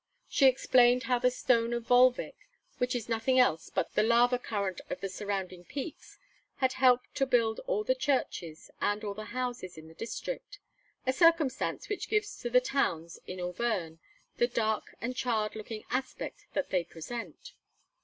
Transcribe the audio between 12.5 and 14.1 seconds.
towns in Auvergne